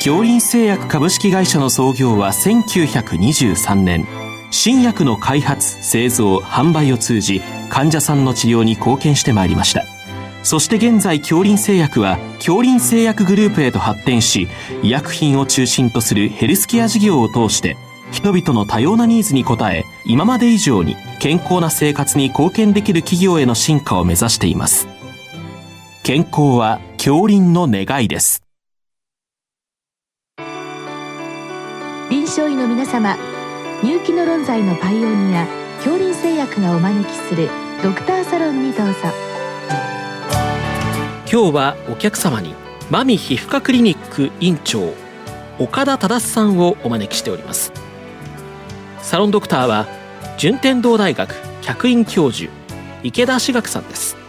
[0.00, 4.06] 京林製薬株式会社の創業は1923年。
[4.50, 9.84] 新薬の開発製造販売を通じ患者さんの治療に貢献してまいりました。
[10.42, 14.48] そして現在京林製薬は京林製薬グループへと発展し
[14.82, 17.76] 医薬品を中心とするヘルスケア事業を通して
[18.10, 24.88] 人々の多様なニーズに応え今まで以上に健康な生活に貢献できる企業への進化を目指しています。
[26.02, 28.49] 健康は京林の願いです。
[32.10, 33.16] 臨床医の皆様
[33.84, 35.46] 入気の論剤のパイオニア
[35.76, 37.48] 恐林製薬がお招きする
[37.84, 38.94] ドクターサロンにどうぞ。
[41.32, 42.56] 今日はお客様に
[42.90, 44.92] マミ皮膚科クリニック院長
[45.60, 47.72] 岡田忠さんをお招きしております。
[49.00, 49.86] サロンドクターは
[50.36, 52.50] 順天堂大学客員教授
[53.04, 54.19] 池田志学さんです。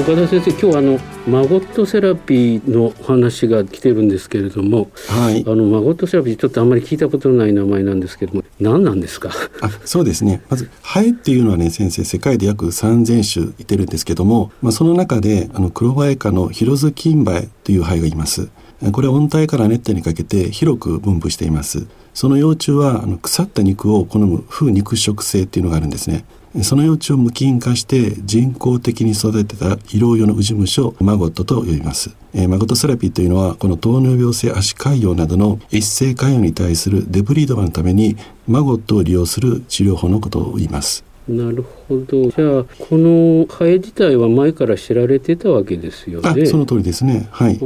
[0.00, 9.30] 岡田先生今日あのマゴットセラピーの話が来てるんですけれども、はい、あのマゴットセラピーちょっとあんまり聞いたことのない名前なんですけども何なんですか？
[9.60, 10.40] あそうですね。
[10.48, 18.50] まずハエっていうのはね先生世界で約3000種いてるんですけども、まあ、その中であの黒バエ科のヒロズキンバエというハエがいます。
[18.92, 21.88] これは温帯から熱帯にかけて広く分布しています。
[22.14, 26.24] その幼虫は腐った肉を好む風肉食性っていうのがあるんですね
[26.62, 32.14] その幼虫を無菌化して人工的に育てた医療用のウジ虫をマゴットと呼びます。
[32.34, 41.08] えー、マゴットセラピーというのはこの糖尿病性足潰瘍などの一性潰瘍に対するデブリードマのためにマゴットを利用する治療法のことを言います。
[41.28, 42.30] なるほど。
[42.30, 46.46] じゃあこのハエ自体は前から知られてたわけですよね。
[46.46, 47.28] その通りですね。
[47.30, 47.58] はい。
[47.58, 47.64] で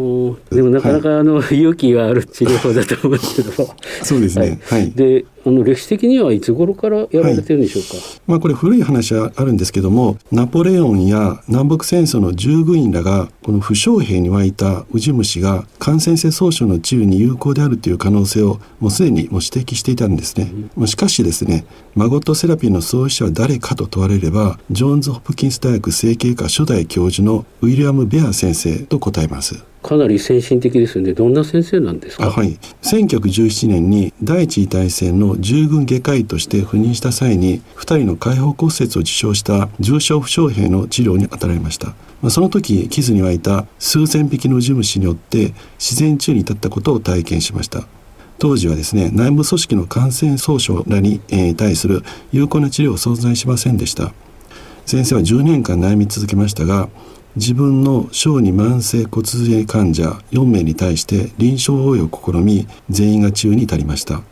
[0.63, 3.75] もなかなかあの、はい、勇気がある治療法だと思うんですけど。
[4.03, 4.61] そうですね。
[4.65, 4.91] はい。
[4.91, 21.65] であの歴史的にはいつ頃からやられてるんでしょうか、はい、まあ、これ古い話はあるんですけどもナポレオンや南北戦争の従軍員らがこの負傷兵に湧いたウジ虫が感染性総症の治癒に有効であるという可能性をもうすでにもう指摘していたんですね、うん、しかしですね
[21.95, 31.13] マゴットセラピーの創始者は誰かと問われればジョーンズ・ホプキンス大学整形科初代教授のウィリアム・ベア先生と答えますかなり先進的ですよね。
[31.13, 32.31] どんな先生なんですか？
[32.31, 32.59] はい。
[32.83, 41.95] 1917年に第一次大戦の従軍外科医として赴任した際に、2人の解放骨折を受傷した重傷負傷兵の治療に当たられました。
[42.31, 47.87] その時傷に湧いた数千匹のウジ虫によって自然治癒に至ったことを体験しました。
[48.39, 51.21] 当時はですね内部組織の感染総症らに、
[51.57, 54.13] 対する有効な治療は存在しませんでした
[54.85, 56.89] 先生は10年間悩み続けましたが
[57.37, 64.23] 自分の小児慢性骨髄患者4名に対して臨床応用を試み全員が治癒に至りました。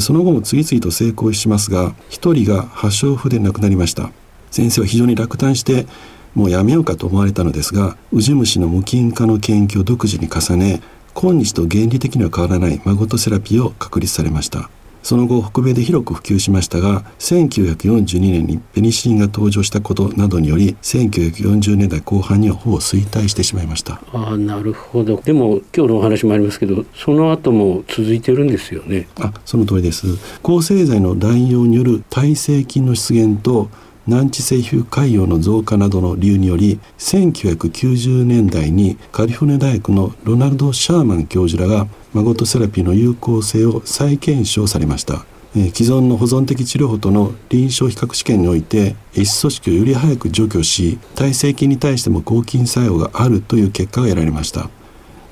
[0.00, 4.10] その後も次々と成功しますが1人が破傷風で亡くなりました。
[4.50, 5.86] 先生は非常に落胆して
[6.34, 10.82] もうやめようかと思われたのですがウジ虫の無菌化の研究を独自に重ね
[11.14, 14.70] 今日と原理的には変わらないマゴトセラピーを確立されました。
[15.02, 24.00] その後北米で広く普及しましたが1942年にペニシリンが登場したことなどにより1940年代後半にはほぼ衰退してしまいました。
[24.12, 25.20] あなるほど。
[25.20, 29.08] でも今日のお話もありますけどその後も続いてるんですよね。
[29.18, 30.06] あその通りです。
[30.42, 33.70] 抗生剤の乱用による耐性菌の出現と
[34.10, 45.24] 難治性皮膚潰瘍の増加などの理由により1990年代にカリフォルニア大学のロナルド・シャーマン教授らがマゴットセラピーの有効性を再検証されました。
[45.52, 54.70] 既存の保存的治療法との臨床比較試験において壊死組織をより早く除去し耐性菌に対しても抗菌作用があるという結果が得られました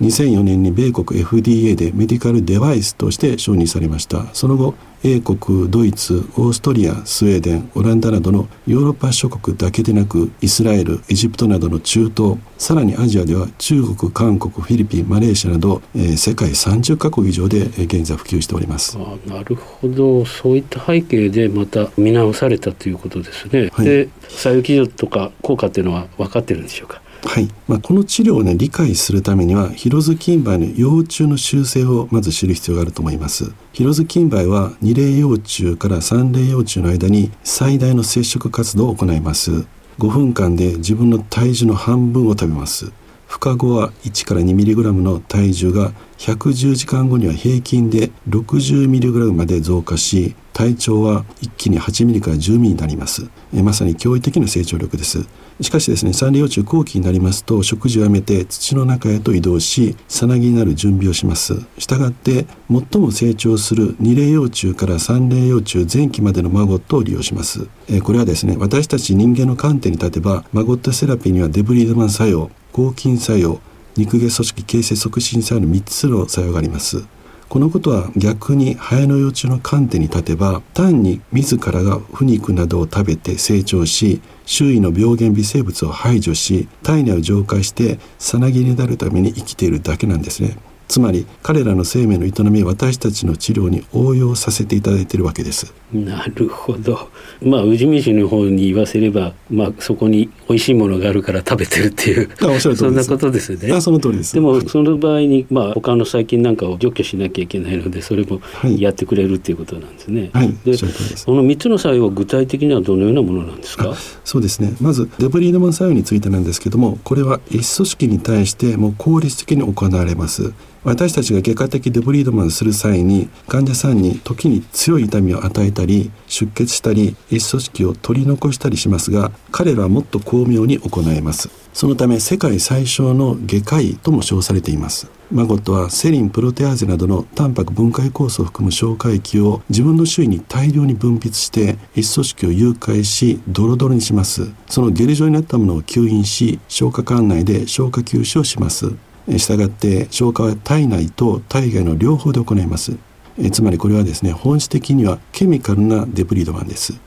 [0.00, 4.26] 2004年に米国 FDA でメディカルデバイスとして承認されました。
[4.32, 18.98] その後英国ドイツオーストリアスウェーデンオランダなどのヨーロッパ諸国だけでなくイスラエルエジプトなどの中東さらにアジアでは中国韓国フィリピンマレーシアなど、えー、世界30カ国以上で現在普及しております。
[18.98, 20.24] あなるほど。
[20.24, 27.00] そういった背景でまた見直されたということですね、はい、で作用基準とか効果っていうのは分かってるんでしょうか？
[27.24, 33.52] はい、まあ、この治療を、ね、理解するためにはヒロズキンバイの幼虫の習性をまず知る必要があると思います。
[33.72, 39.66] ヒロズキンバイは2例幼虫から3例幼虫の間に最大の接触活動を行います。
[39.98, 42.92] 5分間で自分の体重の半分を食べます。
[43.28, 53.30] 孵化後は1から 2mg の体重が110時間後には平均で 60mg まで増加し体長は一気に8ミリから10ミリになります。
[53.54, 55.24] えまさに驚異的な成長力です。
[55.60, 61.64] しかしですね三齢幼虫後期になりますと食事をやめて土の中へと移動しさなぎになる準備をします。
[61.78, 67.68] したがって最も成長する二齢幼虫から三齢幼虫前期までのマゴットを利用します。
[67.88, 73.60] えこれはですね私たち人間の観点に立てばマゴットセラピーにはデブリードマン作用抗菌作用
[73.96, 77.06] 肉毛組織形成促進作用の3つの作用があります。
[77.48, 90.58] このことは逆にハエの幼虫の観点に立てば単に自らが腐肉などを食べて成長し周囲の病原微生物を排除し体内を浄化してさなぎになるために生きているだけなんですね。
[90.88, 95.72] つまり彼らの生命の営みを私たちの治療に応用させていただいているわけです。
[95.92, 97.08] なるほど。
[97.42, 103.72] まあ宇治飯の方に言わせればまあそこに美味しいものがあるから食べてるっていうあそんなことですね。
[103.72, 104.34] あその通りです。
[104.34, 108.40] でもその場合にまあ他の細菌なんかを除去しなきゃいけないのでそれも
[108.78, 113.94] やってくれるっていうことなんですね、はい、でその3つの作用は具体的にはどのようなものなんですか？
[114.24, 114.74] そうですね。
[114.80, 120.52] まずデブリードマン作用についてなんですけどもこれは一組織に対してもう効率的に行われます
[120.84, 131.50] 私たちが外科的デブリードマンする際に患者さんに時に強い痛みを与えたり出血したり一組織を取り残したりしますが彼らはもっと巧妙に行えます。
[131.72, 135.08] そのため世界最小の外科医とも称されています。
[135.30, 144.50] マゴットはセリンプロテアーゼなどのタンパク分解酵素を含む消化液を自分の周囲に大量に分泌して一組織を誘拐しドロドロにします。
[144.68, 148.96] そのゲル状になったものを吸引し消化管内で消化吸収をします。
[149.36, 152.96] したがって消化は体内と体外の両方で行います。
[153.38, 156.98] えつまりこれはですね本質的にはケミカルなデブリードマンです。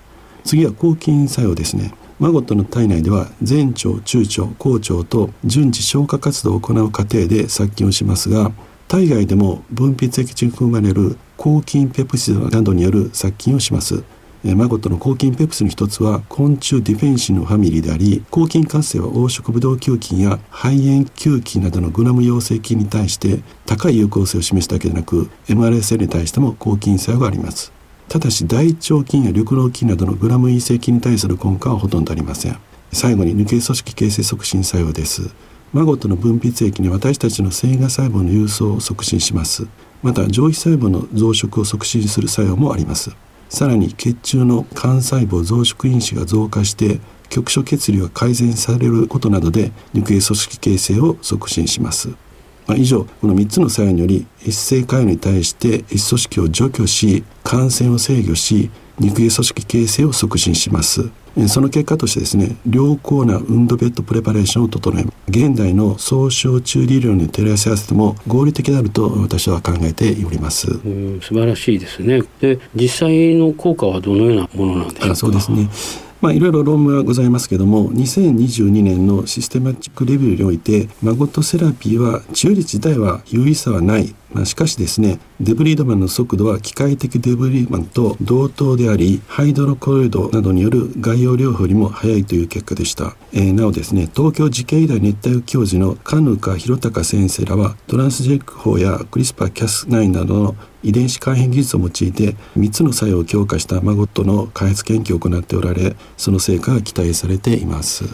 [0.43, 1.93] 次は抗菌作用ですね。
[2.19, 8.51] マゴットの体内では前腸中腸後腸と順次消化活動を行う過程で殺菌をしますが
[8.87, 14.03] 体外でも分泌液中に含まれる抗菌ペプチドなどによる殺菌をします。
[14.43, 27.71] マゴットの抗菌ペプスの一つは昆虫ディフェンシのファミリーであり抗菌活性は黄色ブドウ球菌や肺炎球菌などのグラム陽性菌に対して高い有効性を示すだけでなく MRSL に対しても抗菌作用があります。
[28.09, 32.57] ただし大腸菌や緑老菌などのグラム陰性菌に対する根幹はほとんどありません。
[32.91, 35.29] 最後に抜け組織形成促進作用です。
[35.71, 39.67] マゴットの分泌液に私たちの繊維が細胞の郵送を促進します。
[40.01, 43.15] また上皮細胞の増殖を促進する作用もあります。
[43.51, 52.09] さらに血中の幹細胞増殖因子が増加して局所血流が改善されることなどで抜け組織形成を促進します。
[52.65, 61.09] まあ、以上この3つの作用により一性回路に対して一組織を除去し感染を制御し肉ク組織形成を促進します
[61.47, 70.69] その結果としてですね良好な運動ベッドプレパレーションを整え現代の総小中理論に照らし合わせても合理的であると私は考えております。
[70.71, 70.73] う
[71.17, 72.21] ん素晴らしいですね。
[72.41, 75.15] で実際の効果はどのようなものなんでしょうか？
[75.15, 75.69] そうですね。
[76.21, 108.05] まあ、いろいろ論文はございますけども2022年のシステマチックレビューにおいてマゴットセラピーは治癒率自体は有意差はないまあ、しかしですねデブリードマンの速度は機械的デブリードマンと同等でありハイドロコロイドなどによる外用療法よりも早いという結果でした、えー、なおですね東京慈恵医大熱帯教授のカヌカ弘隆先生らはトランスジェック法やクリスパーキャス9などの遺伝子改変技術を用いて3つの作用を強化したマゴットの開発研究を行っておられその成果が期待されています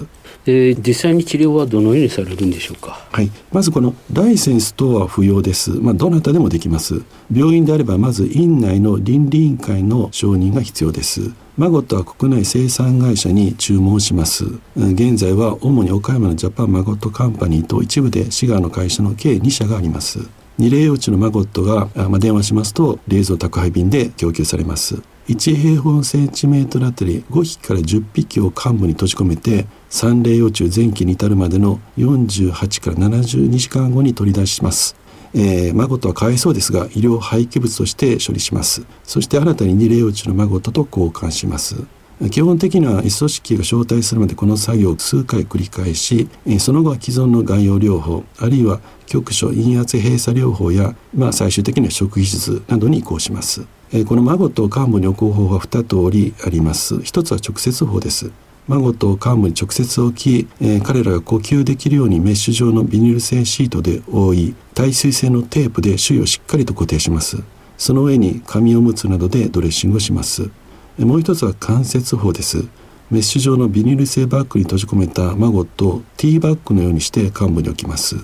[0.43, 3.05] で実際に治療はどのようにされるんでしょうか？
[3.11, 5.71] はい、まずこのライセンス等は不要です。
[5.71, 7.01] まあどなたでもできます。
[7.33, 11.31] 病院であればまず院内の倫理委員会の承認が必要です。
[11.57, 14.45] マゴットは国内生産会社に注文します。
[14.75, 20.19] 現在は主に岡山のジャパンマゴットカンパニーと一部で滋賀の会社の計2社があります。
[20.57, 25.01] 二例用地のマゴットが、まあ、電話しますと冷蔵宅配便で供給されます。
[25.27, 34.95] 1平方センチメートルあたり5匹から10匹を幹部に閉じ込めて三例幼虫前期に至るまでの48から72時間後に取り出します。
[35.33, 38.85] えー、マゴットはかわいそうですが医療廃棄物として処理します。
[39.03, 41.85] そして新たに二例幼虫のマゴットと交換します。
[42.31, 53.67] 基本的には一組織が招待するまでこの作業を数回繰り返しその後は既存の概要療法あるいは局所陰圧閉鎖療法や、まあ、最終的には食技術などに移行します。
[54.07, 57.01] このマゴットを患部に置く方法は2通りあります。
[57.03, 58.31] 一つは直接法です。
[58.67, 67.41] 孫と患部に直接置き、えー、彼らが呼吸できるようにメッシュ状のビニール製シートで覆い耐水性のテープで周囲をしっかりと固定します。
[67.77, 70.49] その上に紙おむつなどでドレッシングをします。
[70.97, 72.67] もう一つは関節法です。
[73.09, 78.17] メッシュ状のビニール製バッグに閉じ込めたマゴットをティーバッグのようにして患部に置きます。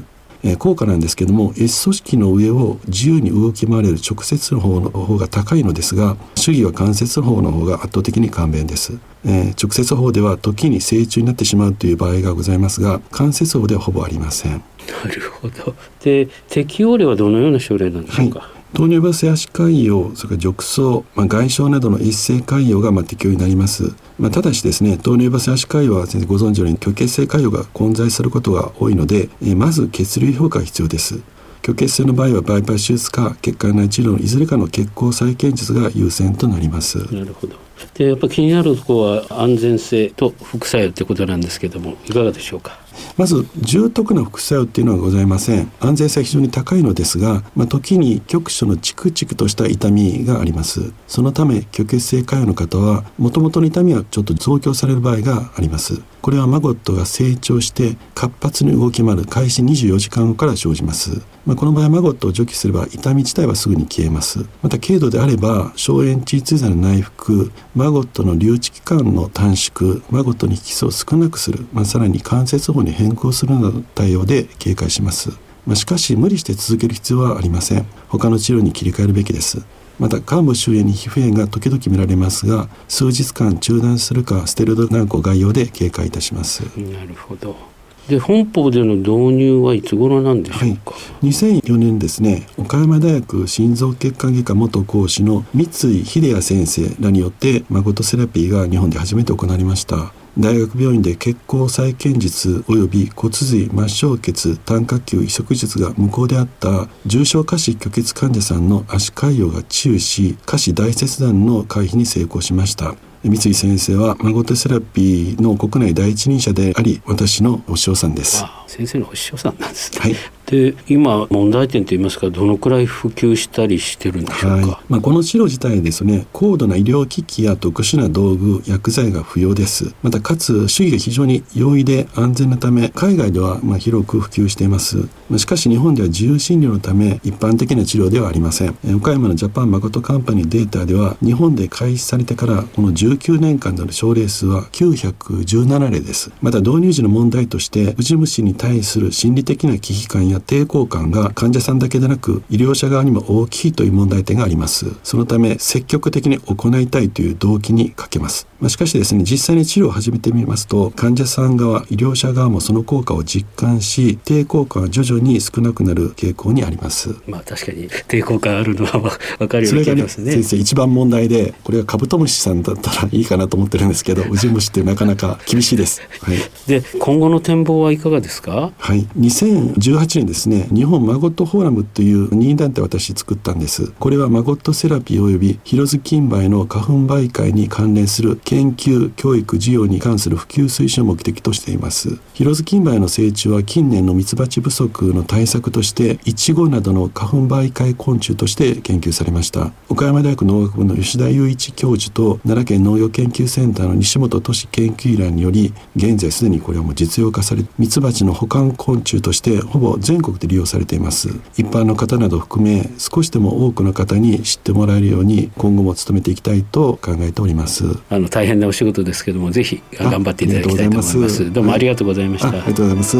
[0.43, 14.63] えー、効果なんですけども S 組織の上を自由に動き回れる直接の方の方が高いのですが主義は関節の方の方が圧倒的に簡便です、えー、直接法では時に成虫になってしまうという場合がございますが関節法ではほぼありません。
[15.05, 15.75] なるほど。
[16.03, 31.21] で適用例はどのような症例なんでしょうか、はい糖尿病性足潰瘍それから褥瘡、まあ、外傷などの一性潰瘍がまあ適用になります、まあ、ただしですね糖尿病性足潰瘍は先生ご存知のように虚血性潰瘍が混在することが多いので、え、まず血流評価が必要です。
[31.65, 36.97] 虚血性の場合はバイパス手術か血管内治療のいずれかの血行再建術が優先となります。
[37.13, 37.55] なるほど。
[37.93, 38.99] でやっぱ気になるところ
[39.35, 42.82] は安全性と副作用ということなんですけどもいかがでしょうか？
[43.17, 45.71] まず重篤な副作用っていうのはございません。
[45.79, 50.93] 安全性は非常に高いのですが、まあ、時に局所のチクチクとした痛みがあります。
[51.07, 56.01] そのため虚血性潰瘍の方はもともとの痛みはちょっと増強される場合があります。
[56.21, 59.25] これはマゴットが成長して活発に動き回る。
[59.25, 61.21] 開始24時間後から生じます。
[61.45, 64.45] まあ、この場合マゴットを除去すれば痛み自体はすぐに消えます。
[64.61, 75.31] また軽度であれば消炎鎮痛剤の内服マゴットの留置期間の短縮マゴットに引き数を少なくする、まあ、さらに関節法に変更するなどの対応で警戒します、
[75.65, 77.85] まあ、しかし無理して続ける必要はありません。
[78.07, 79.65] 他の治療に切り替えるべきです。
[79.99, 86.63] また患部周辺に皮膚炎が時々見られますが数日間中断するかステロイド軟膏概要で警戒いたします。
[86.77, 87.73] なるほど。
[88.07, 112.95] で本邦での導入はいつ頃なんでしょうか、はい、2004年ですね岡山大学心臓血管外科元講師の三井秀也先生らによってマゴトセラピーが日本で初めて行われました大学病院で血行再建術及び骨髄末梢血胆下球移植術が無効であった重症下肢虚血患者さんの足潰瘍が治癒し下肢大切断の回避に成功しました。
[113.23, 118.43] 三井先生はマゴテセラピーの国内第一人者であり私のお師匠さんです。
[118.67, 120.15] 先生のお師匠さんなんですね、はい。
[120.45, 129.95] で今問題点といいますかどのくらい普及したりしてるんでしょうか、はい、まあ、この治療自体ですね高度な医療機器や特殊な道具薬剤が不要です。
[130.03, 135.07] またかつ主義が非常に容易で安全なため海外ではまあ広く普及しています。
[135.37, 138.75] しかし日本では自由診療のため一般的な治療ではありません。
[138.95, 146.31] 岡山のジャパン誠カンパニーデータでは日本で開始されてからこの19年間での症例数は917例です。
[146.41, 154.95] また導入時の問題としてウジ虫に対する心理的な危機感や抵抗感が患者さんだけでなく医療者側にも大きいという問題点があります。
[155.03, 158.47] そのため積極的に行いたいという動機に欠けます。
[158.59, 167.15] まあ、しかしですね実際に治療を始めてみますと患者さん側医療者側もその効果を実感し抵抗感は徐々に少なくなる傾向にあります。
[167.27, 168.99] まあ確かに抵抗感あるのは
[169.39, 178.71] わかるような気がしますね先生一番問題でこれがカブトムシさんだったらいいかなと思ってるんですけどウジ虫ってなかなか厳しいです、はい、で今後の展望はいかがですか？
[178.77, 179.05] はい。
[179.17, 183.91] 2018年ですね日本マゴットフォーラムという任意団体私作ったんです。
[183.99, 192.19] これはマゴットセラピー及びヒロズキンバイの花粉媒介に関連する研究教育事業に関する普及推進を目的としています。
[192.33, 199.71] ヒロズキンバイの成虫は近年のミツバチ不足の対策としてイチゴなどの花粉媒介昆虫として研究されました。
[199.89, 211.29] 岡山大学農学部の吉田雄一教授と奈良県農業研究センターの西本俊研究員らにより現在すでにこれはもう実用化されミツバチの保管昆虫としてほぼ全国で利用されています。
[211.57, 217.85] 一般の方など含め少しでも多くの方に知ってもらえるように今後も努めていきたいと考えております。
[218.09, 221.51] あの大変なお仕事ですけどもぜひ頑張っていただきたいと思います。
[221.51, 223.17] どうもありがとうございました、ありがとうございます。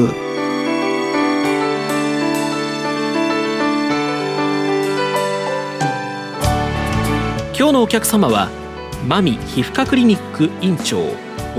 [7.56, 8.50] 今日のお客様は
[9.08, 11.02] マミ皮膚科クリニック院長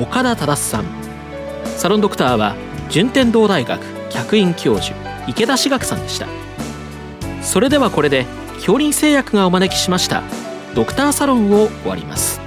[0.00, 0.84] 岡田忠さん。
[1.76, 2.56] サロンドクターは
[2.88, 4.96] 順天堂大学客員教授
[5.28, 6.26] 池田志学さんでした。
[7.42, 8.24] それではこれで
[8.54, 10.22] 恐林製薬がお招きしました
[10.74, 12.43] ドクターサロンを終わります。